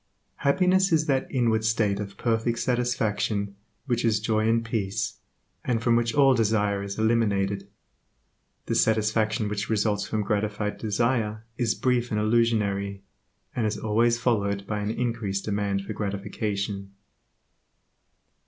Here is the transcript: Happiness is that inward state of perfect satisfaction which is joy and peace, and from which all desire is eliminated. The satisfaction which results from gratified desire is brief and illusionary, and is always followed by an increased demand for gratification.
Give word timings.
Happiness 0.37 0.91
is 0.91 1.05
that 1.05 1.31
inward 1.31 1.63
state 1.63 1.99
of 1.99 2.17
perfect 2.17 2.57
satisfaction 2.57 3.55
which 3.85 4.03
is 4.03 4.19
joy 4.19 4.49
and 4.49 4.65
peace, 4.65 5.19
and 5.63 5.79
from 5.83 5.95
which 5.95 6.15
all 6.15 6.33
desire 6.33 6.81
is 6.81 6.97
eliminated. 6.97 7.67
The 8.65 8.73
satisfaction 8.73 9.47
which 9.47 9.69
results 9.69 10.07
from 10.07 10.23
gratified 10.23 10.79
desire 10.79 11.43
is 11.55 11.75
brief 11.75 12.09
and 12.09 12.19
illusionary, 12.19 13.03
and 13.55 13.67
is 13.67 13.77
always 13.77 14.17
followed 14.17 14.65
by 14.65 14.79
an 14.79 14.89
increased 14.89 15.45
demand 15.45 15.83
for 15.85 15.93
gratification. 15.93 16.93